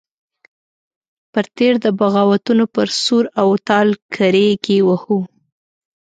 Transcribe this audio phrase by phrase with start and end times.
[1.33, 5.19] پر تېر د بغاوتونو پر سور او تال کرېږې وهو.